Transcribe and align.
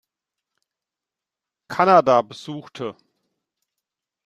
Kanada 1.67 2.23
besuchte. 2.23 2.95